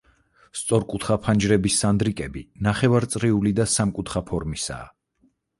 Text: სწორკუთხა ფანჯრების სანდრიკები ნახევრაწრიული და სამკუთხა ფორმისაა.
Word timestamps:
სწორკუთხა 0.61 1.17
ფანჯრების 1.25 1.77
სანდრიკები 1.83 2.43
ნახევრაწრიული 2.71 3.55
და 3.61 3.71
სამკუთხა 3.77 4.25
ფორმისაა. 4.31 4.93